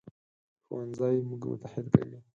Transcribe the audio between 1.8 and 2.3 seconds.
کوي